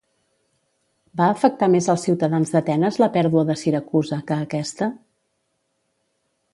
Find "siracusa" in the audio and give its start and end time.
3.65-4.21